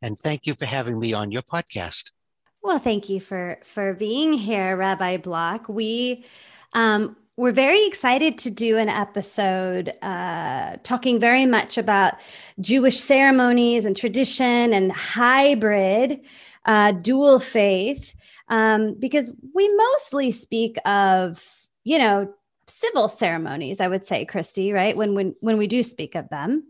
And 0.00 0.18
thank 0.18 0.46
you 0.46 0.54
for 0.58 0.64
having 0.64 0.98
me 0.98 1.12
on 1.12 1.30
your 1.30 1.42
podcast. 1.42 2.12
Well, 2.62 2.78
thank 2.78 3.10
you 3.10 3.20
for 3.20 3.58
for 3.62 3.92
being 3.92 4.32
here, 4.32 4.74
Rabbi 4.74 5.18
Block. 5.18 5.68
We 5.68 6.24
um, 6.72 7.14
we're 7.36 7.52
very 7.52 7.84
excited 7.86 8.38
to 8.38 8.50
do 8.50 8.78
an 8.78 8.88
episode 8.88 9.92
uh, 10.00 10.76
talking 10.82 11.20
very 11.20 11.44
much 11.44 11.76
about 11.76 12.14
Jewish 12.58 12.98
ceremonies 12.98 13.84
and 13.84 13.94
tradition 13.94 14.72
and 14.72 14.90
hybrid 14.90 16.22
uh, 16.64 16.92
dual 16.92 17.38
faith 17.38 18.14
um, 18.48 18.94
because 18.98 19.34
we 19.54 19.74
mostly 19.74 20.30
speak 20.30 20.76
of, 20.84 21.44
you 21.84 21.98
know, 21.98 22.32
civil 22.68 23.08
ceremonies, 23.08 23.80
I 23.80 23.88
would 23.88 24.04
say, 24.04 24.24
Christy, 24.24 24.72
right? 24.72 24.96
When, 24.96 25.14
when, 25.14 25.34
when 25.40 25.58
we 25.58 25.66
do 25.66 25.82
speak 25.82 26.14
of 26.14 26.28
them. 26.28 26.64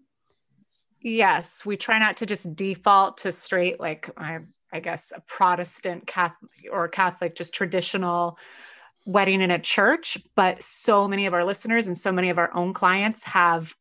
Yes, 1.00 1.66
we 1.66 1.76
try 1.76 1.98
not 1.98 2.18
to 2.18 2.26
just 2.26 2.54
default 2.54 3.18
to 3.18 3.32
straight, 3.32 3.80
like, 3.80 4.08
I, 4.16 4.38
I 4.72 4.80
guess, 4.80 5.12
a 5.14 5.20
Protestant 5.20 6.06
Catholic 6.06 6.50
or 6.72 6.88
Catholic, 6.88 7.34
just 7.34 7.52
traditional 7.52 8.38
wedding 9.04 9.42
in 9.42 9.50
a 9.50 9.58
church. 9.58 10.16
But 10.36 10.62
so 10.62 11.08
many 11.08 11.26
of 11.26 11.34
our 11.34 11.44
listeners 11.44 11.88
and 11.88 11.98
so 11.98 12.12
many 12.12 12.30
of 12.30 12.38
our 12.38 12.54
own 12.54 12.72
clients 12.72 13.24
have 13.24 13.74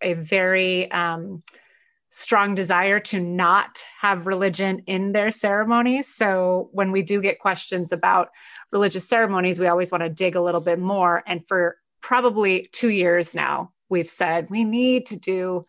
a 0.00 0.14
very, 0.14 0.90
um, 0.90 1.42
strong 2.14 2.54
desire 2.54 3.00
to 3.00 3.18
not 3.18 3.82
have 3.98 4.26
religion 4.26 4.80
in 4.86 5.12
their 5.12 5.30
ceremonies. 5.30 6.06
So 6.06 6.68
when 6.72 6.92
we 6.92 7.02
do 7.02 7.22
get 7.22 7.38
questions 7.38 7.90
about 7.90 8.28
religious 8.70 9.08
ceremonies, 9.08 9.58
we 9.58 9.66
always 9.66 9.90
want 9.90 10.04
to 10.04 10.10
dig 10.10 10.36
a 10.36 10.42
little 10.42 10.60
bit 10.60 10.78
more. 10.78 11.22
And 11.26 11.46
for 11.48 11.78
probably 12.02 12.68
two 12.72 12.90
years 12.90 13.34
now, 13.34 13.72
we've 13.88 14.10
said 14.10 14.50
we 14.50 14.62
need 14.62 15.06
to 15.06 15.16
do 15.16 15.64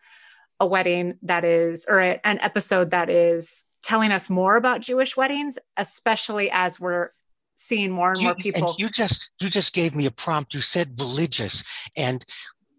a 0.60 0.66
wedding 0.66 1.14
that 1.22 1.44
is, 1.46 1.86
or 1.88 2.00
a, 2.00 2.20
an 2.24 2.38
episode 2.40 2.90
that 2.90 3.08
is 3.08 3.64
telling 3.82 4.12
us 4.12 4.28
more 4.28 4.56
about 4.56 4.82
Jewish 4.82 5.16
weddings, 5.16 5.58
especially 5.78 6.50
as 6.50 6.78
we're 6.78 7.08
seeing 7.54 7.90
more 7.90 8.10
and 8.10 8.20
you, 8.20 8.26
more 8.26 8.34
people. 8.34 8.68
And 8.68 8.78
you 8.78 8.90
just 8.90 9.32
you 9.40 9.48
just 9.48 9.74
gave 9.74 9.94
me 9.94 10.04
a 10.06 10.10
prompt. 10.10 10.54
You 10.54 10.60
said 10.60 10.98
religious, 10.98 11.64
and 11.96 12.24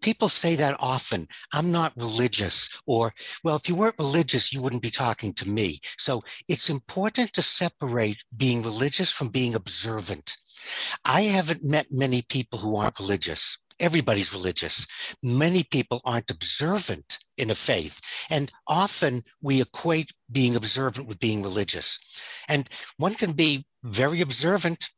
people 0.08 0.28
say 0.28 0.52
that 0.56 0.76
often 0.94 1.26
i'm 1.52 1.70
not 1.72 1.92
religious 1.96 2.58
or 2.86 3.12
well 3.44 3.56
if 3.56 3.68
you 3.68 3.74
weren't 3.74 4.04
religious 4.06 4.52
you 4.52 4.62
wouldn't 4.62 4.82
be 4.82 4.90
talking 4.90 5.32
to 5.34 5.48
me. 5.48 5.80
So 5.98 6.22
it's 6.48 6.70
important 6.70 7.32
to 7.34 7.42
separate 7.42 8.18
being 8.36 8.62
religious 8.62 9.12
from 9.12 9.28
being 9.28 9.54
observant. 9.54 10.36
I 11.04 11.22
haven't 11.22 11.62
met 11.64 11.86
many 11.90 12.22
people 12.22 12.58
who 12.58 12.76
aren't 12.76 12.98
religious. 12.98 13.58
Everybody's 13.78 14.32
religious. 14.32 14.86
Many 15.22 15.62
people 15.62 16.00
aren't 16.04 16.30
observant 16.30 17.18
in 17.36 17.50
a 17.50 17.54
faith 17.54 18.00
and 18.30 18.50
often 18.66 19.22
we 19.42 19.60
equate 19.60 20.12
being 20.32 20.56
observant 20.56 21.06
with 21.08 21.20
being 21.20 21.42
religious. 21.42 21.98
And 22.48 22.68
one 22.96 23.14
can 23.14 23.32
be 23.32 23.66
very 23.84 24.20
observant 24.20 24.88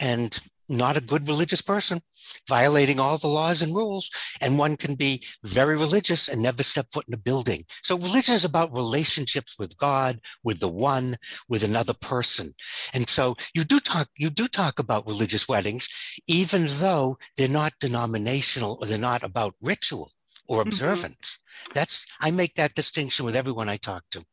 and 0.00 0.38
not 0.68 0.96
a 0.96 1.00
good 1.00 1.28
religious 1.28 1.62
person, 1.62 2.00
violating 2.48 2.98
all 2.98 3.18
the 3.18 3.26
laws 3.26 3.62
and 3.62 3.74
rules. 3.74 4.10
And 4.40 4.58
one 4.58 4.76
can 4.76 4.94
be 4.94 5.22
very 5.42 5.76
religious 5.76 6.28
and 6.28 6.42
never 6.42 6.62
step 6.62 6.86
foot 6.92 7.06
in 7.08 7.14
a 7.14 7.18
building. 7.18 7.64
So 7.82 7.96
religion 7.96 8.34
is 8.34 8.44
about 8.44 8.72
relationships 8.72 9.58
with 9.58 9.76
God, 9.76 10.20
with 10.42 10.60
the 10.60 10.68
one, 10.68 11.16
with 11.48 11.64
another 11.64 11.94
person. 11.94 12.52
And 12.92 13.08
so 13.08 13.36
you 13.54 13.64
do 13.64 13.80
talk, 13.80 14.08
you 14.16 14.30
do 14.30 14.48
talk 14.48 14.78
about 14.78 15.06
religious 15.06 15.48
weddings, 15.48 15.88
even 16.26 16.66
though 16.68 17.18
they're 17.36 17.48
not 17.48 17.72
denominational 17.80 18.78
or 18.80 18.86
they're 18.86 18.98
not 18.98 19.22
about 19.22 19.54
ritual 19.62 20.12
or 20.46 20.60
mm-hmm. 20.60 20.68
observance. 20.68 21.38
Mm-hmm. 21.38 21.72
That's, 21.74 22.06
I 22.20 22.30
make 22.30 22.54
that 22.54 22.74
distinction 22.74 23.24
with 23.24 23.36
everyone 23.36 23.68
I 23.68 23.76
talk 23.76 24.04
to. 24.12 24.24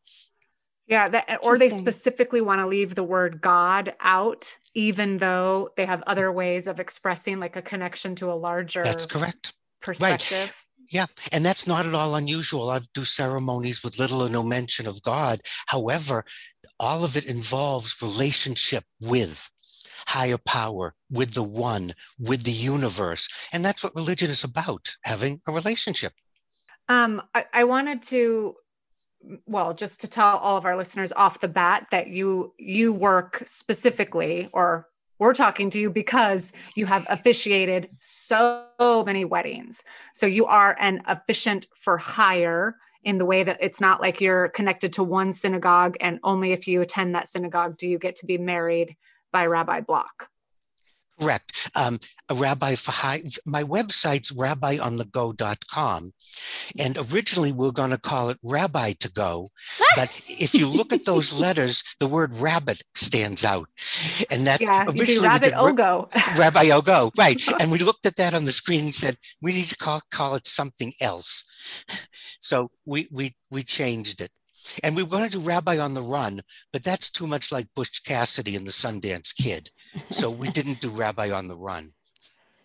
Yeah, 0.91 1.07
that, 1.07 1.39
or 1.41 1.57
they 1.57 1.69
specifically 1.69 2.41
want 2.41 2.59
to 2.59 2.67
leave 2.67 2.95
the 2.95 3.03
word 3.03 3.39
God 3.39 3.95
out, 4.01 4.57
even 4.73 5.19
though 5.19 5.69
they 5.77 5.85
have 5.85 6.03
other 6.05 6.33
ways 6.33 6.67
of 6.67 6.81
expressing 6.81 7.39
like 7.39 7.55
a 7.55 7.61
connection 7.61 8.13
to 8.15 8.29
a 8.29 8.35
larger. 8.35 8.83
That's 8.83 9.05
correct. 9.05 9.53
Perspective. 9.79 10.37
Right. 10.37 10.91
Yeah, 10.91 11.05
and 11.31 11.45
that's 11.45 11.65
not 11.65 11.85
at 11.85 11.93
all 11.93 12.15
unusual. 12.15 12.69
I 12.69 12.81
do 12.93 13.05
ceremonies 13.05 13.85
with 13.85 13.99
little 13.99 14.21
or 14.21 14.27
no 14.27 14.43
mention 14.43 14.85
of 14.85 15.01
God. 15.01 15.39
However, 15.67 16.25
all 16.77 17.05
of 17.05 17.15
it 17.15 17.23
involves 17.25 18.01
relationship 18.01 18.83
with 18.99 19.49
higher 20.07 20.37
power, 20.37 20.93
with 21.09 21.35
the 21.35 21.43
one, 21.43 21.93
with 22.19 22.43
the 22.43 22.51
universe. 22.51 23.29
And 23.53 23.63
that's 23.63 23.81
what 23.81 23.95
religion 23.95 24.29
is 24.29 24.43
about 24.43 24.97
having 25.05 25.39
a 25.47 25.53
relationship. 25.53 26.11
Um, 26.89 27.21
I, 27.33 27.45
I 27.53 27.63
wanted 27.63 28.01
to 28.03 28.55
well 29.45 29.73
just 29.73 30.01
to 30.01 30.07
tell 30.07 30.37
all 30.37 30.57
of 30.57 30.65
our 30.65 30.75
listeners 30.75 31.11
off 31.11 31.39
the 31.39 31.47
bat 31.47 31.87
that 31.91 32.07
you 32.07 32.53
you 32.57 32.93
work 32.93 33.43
specifically 33.45 34.49
or 34.53 34.87
we're 35.19 35.33
talking 35.33 35.69
to 35.69 35.79
you 35.79 35.91
because 35.91 36.51
you 36.75 36.87
have 36.87 37.05
officiated 37.07 37.89
so 37.99 38.65
many 39.05 39.23
weddings. 39.23 39.83
So 40.15 40.25
you 40.25 40.47
are 40.47 40.75
an 40.79 41.03
officiant 41.05 41.67
for 41.75 41.95
hire 41.95 42.75
in 43.03 43.19
the 43.19 43.25
way 43.25 43.43
that 43.43 43.59
it's 43.61 43.79
not 43.79 44.01
like 44.01 44.19
you're 44.19 44.49
connected 44.49 44.93
to 44.93 45.03
one 45.03 45.31
synagogue 45.31 45.95
and 46.01 46.19
only 46.23 46.53
if 46.53 46.67
you 46.67 46.81
attend 46.81 47.13
that 47.13 47.27
synagogue. 47.27 47.77
Do 47.77 47.87
you 47.87 47.99
get 47.99 48.15
to 48.15 48.25
be 48.25 48.39
married 48.39 48.95
by 49.31 49.45
rabbi 49.45 49.81
block 49.81 50.27
Correct. 51.21 51.69
Um, 51.75 51.99
a 52.29 52.33
Rabbi 52.33 52.73
Fahai, 52.73 53.37
my 53.45 53.63
website's 53.63 54.31
rabbionthego.com. 54.31 56.11
And 56.79 56.97
originally 56.97 57.51
we 57.51 57.67
are 57.67 57.71
going 57.71 57.91
to 57.91 57.99
call 57.99 58.29
it 58.29 58.39
Rabbi 58.43 58.93
to 58.93 59.11
Go. 59.11 59.51
But 59.95 60.09
if 60.27 60.55
you 60.55 60.67
look 60.67 60.91
at 60.91 61.05
those 61.05 61.39
letters, 61.39 61.83
the 61.99 62.07
word 62.07 62.33
rabbit 62.33 62.81
stands 62.95 63.45
out. 63.45 63.67
And 64.31 64.47
that 64.47 64.61
yeah, 64.61 64.85
originally 64.85 65.27
Rabbit 65.27 65.53
Ogo. 65.53 66.09
Rabbi 66.39 66.65
Ogo, 66.65 67.11
right. 67.17 67.39
And 67.61 67.71
we 67.71 67.77
looked 67.79 68.07
at 68.07 68.15
that 68.15 68.33
on 68.33 68.45
the 68.45 68.51
screen 68.51 68.85
and 68.85 68.95
said, 68.95 69.17
we 69.41 69.53
need 69.53 69.65
to 69.65 69.77
call, 69.77 70.01
call 70.09 70.33
it 70.35 70.47
something 70.47 70.93
else. 70.99 71.43
So 72.43 72.71
we, 72.87 73.07
we, 73.11 73.35
we 73.51 73.61
changed 73.61 74.19
it. 74.19 74.31
And 74.83 74.95
we 74.95 75.03
wanted 75.03 75.31
to 75.33 75.37
do 75.37 75.43
Rabbi 75.43 75.77
on 75.77 75.93
the 75.93 76.01
Run, 76.01 76.41
but 76.73 76.83
that's 76.83 77.11
too 77.11 77.27
much 77.27 77.51
like 77.51 77.67
Butch 77.75 78.03
Cassidy 78.03 78.55
and 78.55 78.65
the 78.65 78.71
Sundance 78.71 79.35
Kid 79.35 79.69
so 80.09 80.29
we 80.29 80.49
didn't 80.49 80.81
do 80.81 80.89
Rabbi 80.89 81.31
on 81.31 81.47
the 81.47 81.55
Run. 81.55 81.93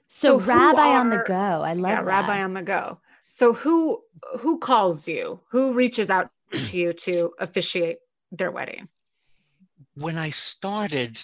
So, 0.09 0.39
so 0.39 0.47
Rabbi 0.47 0.89
are, 0.89 1.01
on 1.01 1.11
the 1.11 1.25
Go. 1.27 1.35
I 1.35 1.73
love 1.75 1.91
yeah, 1.91 1.97
that. 1.97 2.05
Rabbi 2.05 2.43
on 2.43 2.55
the 2.55 2.63
Go. 2.63 2.99
So 3.29 3.53
who 3.53 4.03
who 4.39 4.59
calls 4.59 5.07
you? 5.09 5.41
Who 5.51 5.75
reaches 5.75 6.11
out 6.11 6.31
to 6.55 6.77
you 6.77 6.93
to 6.93 7.33
officiate 7.39 7.99
their 8.33 8.51
wedding? 8.51 8.89
When 9.95 10.17
I 10.17 10.31
started, 10.31 11.21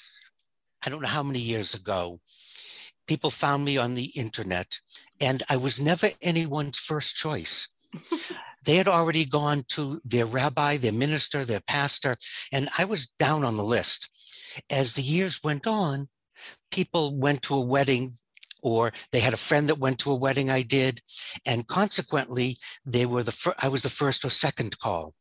I 0.85 0.91
don't 0.91 1.03
know 1.03 1.09
how 1.09 1.23
many 1.23 1.39
years 1.39 1.75
ago, 1.75 2.21
people 3.07 3.31
found 3.31 3.65
me 3.65 3.77
on 3.77 3.95
the 3.95 4.13
internet, 4.17 4.81
and 5.21 5.43
I 5.49 5.57
was 5.57 5.81
never 5.81 6.11
anyone's 6.21 6.79
first 6.79 7.17
choice. 7.17 7.69
they 8.65 8.77
had 8.77 8.89
already 8.89 9.25
gone 9.25 9.65
to 9.69 10.01
their 10.05 10.27
rabbi, 10.27 10.77
their 10.77 10.93
minister, 10.93 11.45
their 11.45 11.61
pastor, 11.61 12.17
and 12.53 12.69
I 12.79 12.85
was 12.85 13.13
down 13.19 13.45
on 13.45 13.57
the 13.57 13.65
list. 13.65 14.09
As 14.71 14.95
the 14.95 15.03
years 15.03 15.41
went 15.43 15.67
on, 15.67 16.09
people 16.71 17.17
went 17.17 17.43
to 17.43 17.55
a 17.55 17.61
wedding 17.61 18.15
or 18.63 18.93
they 19.11 19.21
had 19.21 19.35
a 19.35 19.39
friend 19.39 19.69
that 19.69 19.79
went 19.79 19.99
to 19.99 20.13
a 20.13 20.17
wedding 20.17 20.49
I 20.49 20.63
did, 20.63 21.01
and 21.45 21.67
consequently, 21.67 22.59
they 22.87 23.05
were 23.07 23.25
the 23.25 23.33
fir- 23.33 23.57
I 23.61 23.69
was 23.69 23.83
the 23.83 23.91
first 23.91 24.25
or 24.25 24.31
second 24.31 24.79
call. 24.79 25.15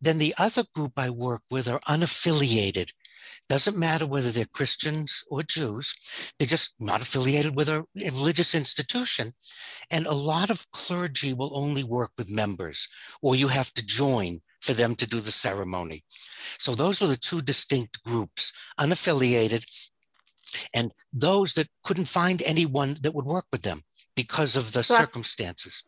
Then 0.00 0.18
the 0.18 0.34
other 0.38 0.64
group 0.74 0.92
I 0.96 1.10
work 1.10 1.42
with 1.50 1.68
are 1.68 1.80
unaffiliated. 1.88 2.90
Doesn't 3.48 3.76
matter 3.76 4.06
whether 4.06 4.30
they're 4.30 4.46
Christians 4.46 5.22
or 5.30 5.42
Jews, 5.42 5.94
they're 6.38 6.46
just 6.48 6.74
not 6.80 7.02
affiliated 7.02 7.56
with 7.56 7.68
a 7.68 7.84
religious 7.96 8.54
institution. 8.54 9.32
And 9.90 10.06
a 10.06 10.14
lot 10.14 10.50
of 10.50 10.70
clergy 10.72 11.32
will 11.34 11.56
only 11.56 11.84
work 11.84 12.12
with 12.16 12.30
members, 12.30 12.88
or 13.22 13.36
you 13.36 13.48
have 13.48 13.72
to 13.74 13.84
join 13.84 14.40
for 14.60 14.72
them 14.72 14.94
to 14.96 15.06
do 15.06 15.20
the 15.20 15.30
ceremony. 15.30 16.04
So 16.58 16.74
those 16.74 17.02
are 17.02 17.06
the 17.06 17.16
two 17.16 17.42
distinct 17.42 18.02
groups, 18.02 18.52
unaffiliated 18.80 19.64
and 20.72 20.92
those 21.12 21.54
that 21.54 21.68
couldn't 21.82 22.08
find 22.08 22.42
anyone 22.42 22.96
that 23.02 23.14
would 23.14 23.24
work 23.24 23.46
with 23.52 23.62
them 23.62 23.82
because 24.16 24.56
of 24.56 24.72
the 24.72 24.82
So 24.82 24.94
circumstances. 24.94 25.84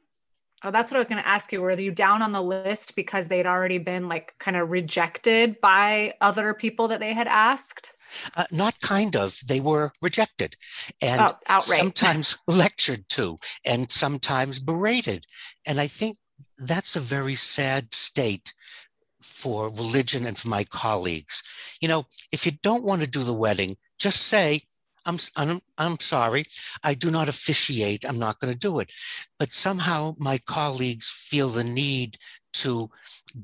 Oh, 0.66 0.72
that's 0.72 0.90
what 0.90 0.96
I 0.96 0.98
was 0.98 1.08
going 1.08 1.22
to 1.22 1.28
ask 1.28 1.52
you. 1.52 1.62
Were 1.62 1.78
you 1.78 1.92
down 1.92 2.22
on 2.22 2.32
the 2.32 2.42
list 2.42 2.96
because 2.96 3.28
they'd 3.28 3.46
already 3.46 3.78
been 3.78 4.08
like 4.08 4.34
kind 4.40 4.56
of 4.56 4.68
rejected 4.68 5.60
by 5.60 6.14
other 6.20 6.54
people 6.54 6.88
that 6.88 6.98
they 6.98 7.14
had 7.14 7.28
asked? 7.28 7.94
Uh, 8.36 8.46
not 8.50 8.80
kind 8.80 9.14
of, 9.14 9.38
they 9.46 9.60
were 9.60 9.92
rejected 10.02 10.56
and 11.00 11.20
Oh, 11.48 11.58
sometimes 11.60 12.38
lectured 12.48 13.08
to 13.10 13.38
and 13.64 13.88
sometimes 13.92 14.58
berated. 14.58 15.24
And 15.68 15.78
I 15.78 15.86
think 15.86 16.16
that's 16.58 16.96
a 16.96 17.00
very 17.00 17.36
sad 17.36 17.94
state 17.94 18.52
for 19.20 19.68
religion 19.68 20.26
and 20.26 20.36
for 20.36 20.48
my 20.48 20.64
colleagues. 20.64 21.44
You 21.80 21.86
know, 21.86 22.06
if 22.32 22.44
you 22.44 22.50
don't 22.64 22.82
want 22.82 23.02
to 23.02 23.08
do 23.08 23.22
the 23.22 23.32
wedding, 23.32 23.76
just 24.00 24.22
say, 24.22 24.62
I'm, 25.06 25.18
I'm, 25.36 25.60
I'm 25.78 25.98
sorry, 26.00 26.44
I 26.82 26.94
do 26.94 27.10
not 27.10 27.28
officiate, 27.28 28.04
I'm 28.04 28.18
not 28.18 28.40
going 28.40 28.52
to 28.52 28.58
do 28.58 28.80
it. 28.80 28.90
But 29.38 29.52
somehow 29.52 30.14
my 30.18 30.38
colleagues 30.46 31.08
feel 31.08 31.48
the 31.48 31.64
need 31.64 32.18
to 32.54 32.90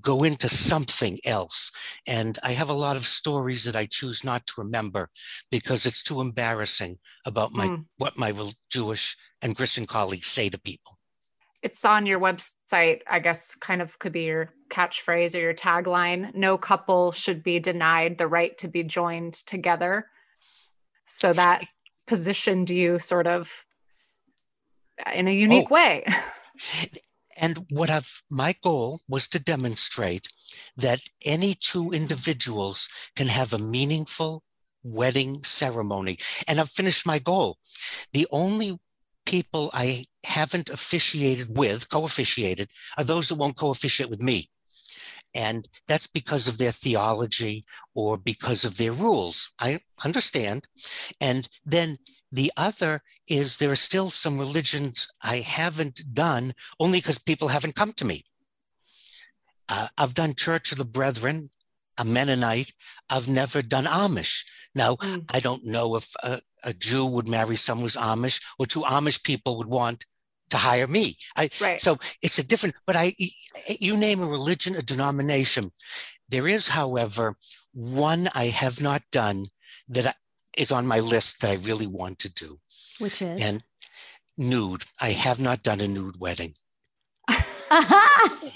go 0.00 0.24
into 0.24 0.48
something 0.48 1.18
else. 1.24 1.70
And 2.06 2.38
I 2.42 2.52
have 2.52 2.70
a 2.70 2.74
lot 2.74 2.96
of 2.96 3.04
stories 3.04 3.64
that 3.64 3.76
I 3.76 3.86
choose 3.86 4.24
not 4.24 4.46
to 4.46 4.62
remember 4.62 5.10
because 5.50 5.84
it's 5.84 6.02
too 6.02 6.20
embarrassing 6.20 6.96
about 7.26 7.52
my 7.52 7.68
Mm. 7.68 7.86
what 7.98 8.16
my 8.16 8.32
Jewish 8.70 9.16
and 9.42 9.56
Christian 9.56 9.86
colleagues 9.86 10.26
say 10.26 10.48
to 10.48 10.58
people. 10.60 10.98
It's 11.62 11.84
on 11.84 12.06
your 12.06 12.18
website, 12.18 13.02
I 13.06 13.20
guess, 13.20 13.54
kind 13.54 13.82
of 13.82 13.98
could 13.98 14.12
be 14.12 14.24
your 14.24 14.52
catchphrase 14.68 15.36
or 15.36 15.40
your 15.40 15.54
tagline. 15.54 16.34
No 16.34 16.58
couple 16.58 17.12
should 17.12 17.42
be 17.42 17.60
denied 17.60 18.18
the 18.18 18.26
right 18.26 18.56
to 18.58 18.68
be 18.68 18.82
joined 18.82 19.34
together. 19.34 20.10
So 21.04 21.32
that 21.32 21.66
positioned 22.06 22.70
you 22.70 22.98
sort 22.98 23.26
of 23.26 23.64
in 25.12 25.28
a 25.28 25.32
unique 25.32 25.70
Oh. 25.70 25.74
way. 25.74 26.04
And 27.36 27.66
what 27.70 27.90
I've 27.90 28.22
my 28.30 28.54
goal 28.62 29.00
was 29.08 29.26
to 29.28 29.38
demonstrate 29.38 30.28
that 30.76 31.00
any 31.24 31.54
two 31.54 31.90
individuals 31.90 32.88
can 33.16 33.28
have 33.28 33.52
a 33.52 33.58
meaningful 33.58 34.44
wedding 34.84 35.42
ceremony. 35.42 36.18
And 36.46 36.60
I've 36.60 36.70
finished 36.70 37.06
my 37.06 37.18
goal. 37.18 37.58
The 38.12 38.26
only 38.30 38.78
people 39.24 39.70
I 39.72 40.04
haven't 40.24 40.68
officiated 40.68 41.56
with, 41.56 41.88
co-officiated, 41.88 42.68
are 42.98 43.04
those 43.04 43.28
that 43.28 43.36
won't 43.36 43.56
co-officiate 43.56 44.10
with 44.10 44.20
me. 44.20 44.50
And 45.34 45.68
that's 45.88 46.06
because 46.06 46.46
of 46.46 46.58
their 46.58 46.72
theology 46.72 47.64
or 47.94 48.16
because 48.18 48.64
of 48.64 48.76
their 48.76 48.92
rules. 48.92 49.52
I 49.58 49.80
understand. 50.04 50.68
And 51.20 51.48
then 51.64 51.98
the 52.30 52.52
other 52.56 53.02
is 53.28 53.56
there 53.58 53.70
are 53.70 53.76
still 53.76 54.10
some 54.10 54.38
religions 54.38 55.08
I 55.22 55.36
haven't 55.36 56.14
done 56.14 56.52
only 56.78 56.98
because 56.98 57.18
people 57.18 57.48
haven't 57.48 57.74
come 57.76 57.92
to 57.94 58.04
me. 58.04 58.24
Uh, 59.68 59.88
I've 59.96 60.14
done 60.14 60.34
Church 60.34 60.72
of 60.72 60.78
the 60.78 60.84
Brethren, 60.84 61.50
a 61.98 62.04
Mennonite. 62.04 62.72
I've 63.08 63.28
never 63.28 63.62
done 63.62 63.84
Amish. 63.84 64.44
Now, 64.74 64.96
Mm. 64.96 65.24
I 65.32 65.40
don't 65.40 65.64
know 65.64 65.96
if 65.96 66.14
a, 66.22 66.40
a 66.64 66.72
Jew 66.72 67.04
would 67.06 67.28
marry 67.28 67.56
someone 67.56 67.84
who's 67.84 67.96
Amish 67.96 68.42
or 68.58 68.66
two 68.66 68.80
Amish 68.82 69.22
people 69.22 69.56
would 69.58 69.68
want 69.68 70.06
to 70.52 70.56
hire 70.58 70.86
me. 70.86 71.16
I, 71.36 71.50
Right. 71.60 71.78
So 71.78 71.98
it's 72.22 72.38
a 72.38 72.46
different, 72.46 72.76
but 72.86 72.96
I, 72.96 73.14
you 73.68 73.96
name 73.96 74.22
a 74.22 74.26
religion, 74.26 74.76
a 74.76 74.82
denomination. 74.82 75.72
There 76.28 76.48
is, 76.48 76.68
however, 76.68 77.36
one 77.72 78.28
I 78.34 78.46
have 78.46 78.80
not 78.80 79.02
done 79.10 79.46
that 79.88 80.16
is 80.56 80.72
on 80.72 80.86
my 80.86 81.00
list 81.00 81.40
that 81.40 81.50
I 81.50 81.54
really 81.54 81.86
want 81.86 82.18
to 82.20 82.32
do. 82.32 82.58
Which 83.00 83.20
is 83.20 83.40
And 83.40 83.62
nude. 84.38 84.84
I 85.00 85.10
have 85.10 85.40
not 85.40 85.62
done 85.62 85.80
a 85.80 85.88
nude 85.88 86.20
wedding. 86.20 86.54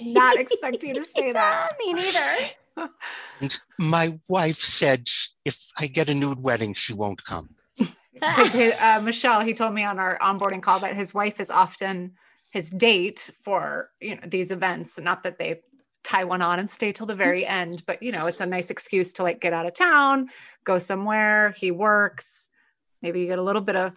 Not 0.02 0.36
expecting 0.36 0.94
to 0.94 1.02
say 1.02 1.32
that. 1.32 1.72
Me 1.78 1.94
neither. 1.94 2.90
And 3.40 3.58
my 3.78 4.18
wife 4.28 4.58
said 4.58 5.08
if 5.44 5.70
I 5.78 5.86
get 5.86 6.10
a 6.10 6.14
nude 6.14 6.42
wedding, 6.42 6.74
she 6.74 6.92
won't 6.92 7.24
come. 7.24 7.55
Because 8.20 8.54
uh, 8.80 9.00
Michelle, 9.02 9.40
he 9.40 9.54
told 9.54 9.74
me 9.74 9.84
on 9.84 9.98
our 9.98 10.18
onboarding 10.18 10.62
call 10.62 10.80
that 10.80 10.94
his 10.94 11.14
wife 11.14 11.40
is 11.40 11.50
often 11.50 12.12
his 12.52 12.70
date 12.70 13.30
for 13.44 13.90
you 14.00 14.14
know 14.14 14.22
these 14.26 14.50
events. 14.50 14.98
Not 14.98 15.22
that 15.24 15.38
they 15.38 15.60
tie 16.04 16.24
one 16.24 16.42
on 16.42 16.58
and 16.58 16.70
stay 16.70 16.92
till 16.92 17.06
the 17.06 17.14
very 17.14 17.46
end, 17.60 17.82
but 17.86 18.02
you 18.02 18.12
know 18.12 18.26
it's 18.26 18.40
a 18.40 18.46
nice 18.46 18.70
excuse 18.70 19.12
to 19.14 19.22
like 19.22 19.40
get 19.40 19.52
out 19.52 19.66
of 19.66 19.74
town, 19.74 20.28
go 20.64 20.78
somewhere. 20.78 21.54
He 21.56 21.70
works. 21.70 22.50
Maybe 23.02 23.20
you 23.20 23.26
get 23.26 23.38
a 23.38 23.42
little 23.42 23.62
bit 23.62 23.76
of 23.76 23.92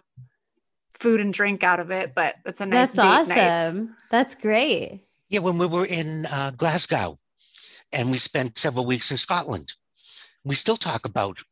food 0.94 1.20
and 1.20 1.32
drink 1.32 1.64
out 1.64 1.80
of 1.80 1.90
it, 1.90 2.14
but 2.14 2.36
it's 2.44 2.60
a 2.60 2.66
nice 2.66 2.92
That's 2.92 3.28
date 3.28 3.34
night. 3.34 3.52
awesome. 3.52 3.96
That's 4.10 4.34
great. 4.34 5.00
Yeah, 5.28 5.40
when 5.40 5.58
we 5.58 5.66
were 5.66 5.86
in 5.86 6.26
uh, 6.26 6.52
Glasgow 6.56 7.16
and 7.92 8.10
we 8.10 8.18
spent 8.18 8.58
several 8.58 8.84
weeks 8.84 9.10
in 9.10 9.16
Scotland, 9.16 9.72
we 10.44 10.54
still 10.54 10.76
talk 10.76 11.06
about 11.06 11.38
ha- 11.38 11.44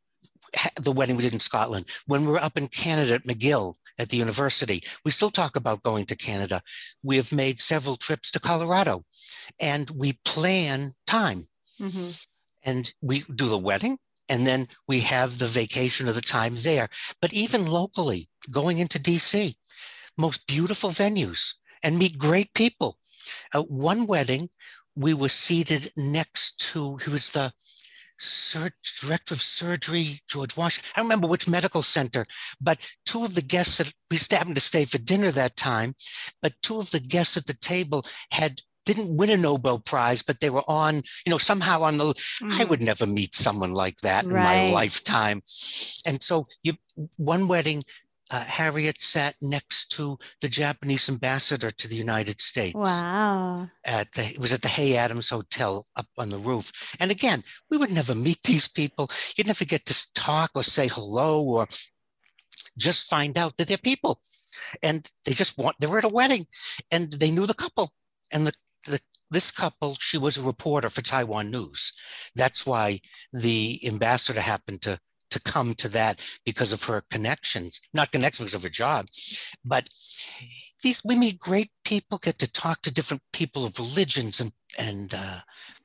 the 0.81 0.93
wedding 0.93 1.17
we 1.17 1.23
did 1.23 1.35
in 1.35 1.41
Scotland. 1.41 1.87
When 2.07 2.23
we 2.25 2.33
were 2.33 2.39
up 2.43 2.57
in 2.57 2.69
Canada 2.69 3.15
at 3.15 3.25
McGill 3.25 3.75
at 3.99 4.09
the 4.11 4.17
university, 4.17 4.83
we 5.05 5.11
still 5.11 5.31
talk 5.31 5.57
about 5.57 5.83
going 5.83 6.07
to 6.07 6.17
Canada. 6.17 6.63
We 7.03 7.17
have 7.17 7.33
made 7.33 7.61
several 7.61 7.97
trips 7.97 8.31
to 8.33 8.41
Colorado 8.41 9.05
and 9.61 9.91
we 9.91 10.19
plan 10.25 10.93
time 11.07 11.43
Mhm. 11.81 12.27
and 12.63 12.93
we 13.01 13.21
do 13.35 13.49
the 13.49 13.59
wedding 13.59 13.99
and 14.29 14.47
then 14.47 14.69
we 14.87 15.01
have 15.01 15.39
the 15.39 15.47
vacation 15.49 16.09
of 16.09 16.15
the 16.15 16.21
time 16.23 16.57
there. 16.57 16.89
But 17.21 17.33
even 17.33 17.67
locally, 17.67 18.29
going 18.51 18.79
into 18.79 18.99
DC, 18.99 19.57
most 20.17 20.47
beautiful 20.47 20.91
venues 20.91 21.55
and 21.83 21.99
meet 21.99 22.19
great 22.19 22.53
people. 22.55 22.99
Uh, 23.55 23.63
one 23.63 24.07
wedding, 24.07 24.51
we 24.95 25.15
were 25.15 25.29
seated 25.29 25.93
next 25.97 26.59
to, 26.73 26.97
he 26.99 27.11
was 27.11 27.31
the 27.31 27.53
sur- 28.19 28.71
director 29.01 29.35
of 29.35 29.41
surgery, 29.43 30.21
George 30.29 30.57
Washington. 30.57 30.91
I 30.95 31.01
don't 31.01 31.07
remember 31.07 31.29
which 31.29 31.49
medical 31.49 31.83
center, 31.83 32.27
but 32.61 32.79
two 33.07 33.25
of 33.25 33.35
the 33.35 33.43
guests 33.43 33.79
that 33.79 33.93
we 34.11 34.19
happened 34.31 34.57
to 34.57 34.61
stay 34.61 34.85
for 34.85 34.99
dinner 34.99 35.31
that 35.31 35.57
time, 35.57 35.95
but 36.43 36.55
two 36.63 36.81
of 36.81 36.91
the 36.91 37.01
guests 37.01 37.37
at 37.37 37.47
the 37.47 37.55
table 37.55 38.05
had 38.33 38.63
didn't 38.85 39.15
win 39.19 39.29
a 39.29 39.37
Nobel 39.37 39.79
Prize, 39.81 40.23
but 40.23 40.41
they 40.41 40.49
were 40.49 40.65
on, 40.67 41.03
you 41.27 41.31
know, 41.31 41.37
somehow 41.37 41.83
on 41.83 41.99
the 41.99 42.07
I 42.41 42.65
Mhm. 42.65 42.69
would 42.71 42.83
never 42.83 43.07
meet 43.07 43.35
someone 43.35 43.73
like 43.75 43.99
that 44.01 44.25
in 44.25 44.33
my 44.33 44.71
lifetime. 44.71 45.43
And 46.07 46.23
so 46.23 46.49
you 46.63 46.73
one 47.17 47.49
wedding, 47.49 47.85
uh, 48.31 48.45
Harriet 48.45 49.01
sat 49.01 49.35
next 49.41 49.89
to 49.93 50.19
the 50.41 50.49
Japanese 50.49 51.09
ambassador 51.09 51.71
to 51.71 51.89
the 51.89 51.97
United 51.97 52.41
States. 52.41 52.75
Wow. 52.75 53.69
At 53.85 54.13
the 54.13 54.25
it 54.25 54.39
was 54.39 54.53
at 54.53 54.63
the 54.63 54.69
Hay 54.69 54.97
Adams 54.97 55.31
Hotel 55.31 55.87
up 55.97 56.07
on 56.19 56.31
the 56.31 56.39
roof. 56.39 56.73
And 57.01 57.11
again, 57.11 57.43
we 57.71 57.79
would 57.79 57.93
never 57.93 58.15
meet 58.15 58.43
these 58.43 58.69
people. 58.69 59.09
You'd 59.37 59.47
never 59.47 59.65
get 59.65 59.87
to 59.87 60.13
talk 60.15 60.51
or 60.55 60.63
say 60.63 60.89
hello 60.89 61.43
or 61.43 61.67
just 62.77 63.11
find 63.11 63.37
out 63.39 63.57
that 63.57 63.69
they're 63.69 63.79
people. 63.79 64.21
And 64.83 65.11
they 65.25 65.33
just 65.33 65.57
want 65.57 65.77
they 65.81 65.87
were 65.87 65.99
at 65.99 66.05
a 66.05 66.09
wedding 66.09 66.47
and 66.91 67.13
they 67.13 67.31
knew 67.31 67.47
the 67.47 67.55
couple. 67.55 67.93
And 68.33 68.47
the 68.47 68.53
the 68.87 69.01
this 69.31 69.51
couple, 69.51 69.95
she 70.01 70.19
was 70.19 70.37
a 70.37 70.43
reporter 70.43 70.91
for 70.91 71.03
Taiwan 71.03 71.51
News. 71.51 71.93
That's 72.35 72.67
why 72.67 73.01
the 73.33 73.81
ambassador 73.87 74.41
happened 74.41 74.83
to 74.83 74.99
to 75.31 75.41
come 75.41 75.75
to 75.75 75.89
that 75.89 76.23
because 76.45 76.73
of 76.73 76.85
her 76.85 77.03
connections, 77.11 77.81
not 77.95 78.13
connections 78.13 78.55
of 78.55 78.63
her 78.63 78.69
job, 78.69 79.07
but 79.65 79.89
these 80.83 81.03
we 81.05 81.17
meet 81.17 81.39
great 81.39 81.71
people, 81.85 82.19
get 82.19 82.39
to 82.39 82.51
talk 82.51 82.83
to 82.83 82.95
different 82.95 83.23
people 83.33 83.65
of 83.65 83.79
religions 83.79 84.41
and 84.41 84.53
and 84.79 85.15
uh, 85.15 85.41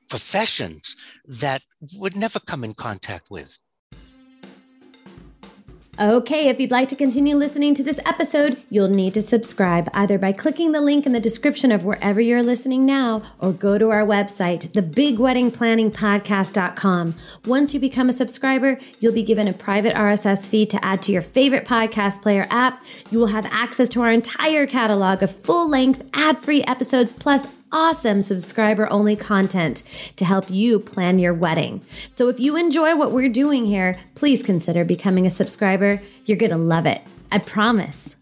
professions 0.08 0.96
that 1.24 1.62
would 1.94 2.16
never 2.16 2.38
come 2.40 2.64
in 2.64 2.74
contact 2.74 3.30
with. 3.30 3.58
Okay, 6.00 6.48
if 6.48 6.58
you'd 6.58 6.72
like 6.72 6.88
to 6.88 6.96
continue 6.96 7.36
listening 7.36 7.72
to 7.76 7.84
this 7.84 8.00
episode, 8.04 8.60
you'll 8.68 8.88
need 8.88 9.14
to 9.14 9.22
subscribe 9.22 9.88
either 9.94 10.18
by 10.18 10.32
clicking 10.32 10.72
the 10.72 10.80
link 10.80 11.06
in 11.06 11.12
the 11.12 11.20
description 11.20 11.70
of 11.70 11.84
wherever 11.84 12.20
you're 12.20 12.42
listening 12.42 12.84
now 12.84 13.22
or 13.38 13.52
go 13.52 13.78
to 13.78 13.90
our 13.90 14.04
website, 14.04 14.66
thebigweddingplanningpodcast.com. 14.72 17.14
Once 17.46 17.74
you 17.74 17.78
become 17.78 18.08
a 18.08 18.12
subscriber, 18.12 18.76
you'll 18.98 19.12
be 19.12 19.22
given 19.22 19.46
a 19.46 19.52
private 19.52 19.94
RSS 19.94 20.48
feed 20.48 20.68
to 20.70 20.84
add 20.84 21.00
to 21.02 21.12
your 21.12 21.22
favorite 21.22 21.64
podcast 21.64 22.22
player 22.22 22.48
app. 22.50 22.82
You 23.12 23.20
will 23.20 23.28
have 23.28 23.46
access 23.46 23.88
to 23.90 24.02
our 24.02 24.10
entire 24.10 24.66
catalog 24.66 25.22
of 25.22 25.30
full 25.30 25.68
length, 25.68 26.02
ad 26.12 26.38
free 26.38 26.64
episodes 26.64 27.12
plus 27.12 27.46
awesome 27.74 28.22
subscriber 28.22 28.90
only 28.90 29.16
content 29.16 29.82
to 30.16 30.24
help 30.24 30.48
you 30.48 30.78
plan 30.78 31.18
your 31.18 31.34
wedding. 31.34 31.82
So 32.10 32.28
if 32.28 32.38
you 32.38 32.56
enjoy 32.56 32.96
what 32.96 33.12
we're 33.12 33.28
doing 33.28 33.66
here, 33.66 33.98
please 34.14 34.42
consider 34.42 34.84
becoming 34.84 35.26
a 35.26 35.30
subscriber. 35.30 36.00
You're 36.24 36.38
going 36.38 36.52
to 36.52 36.56
love 36.56 36.86
it. 36.86 37.02
I 37.32 37.38
promise. 37.38 38.14